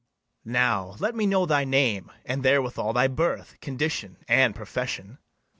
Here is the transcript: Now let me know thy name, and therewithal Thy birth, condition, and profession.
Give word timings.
Now 0.45 0.95
let 0.97 1.13
me 1.13 1.27
know 1.27 1.45
thy 1.45 1.63
name, 1.63 2.11
and 2.25 2.41
therewithal 2.41 2.93
Thy 2.93 3.07
birth, 3.07 3.59
condition, 3.61 4.17
and 4.27 4.55
profession. 4.55 5.19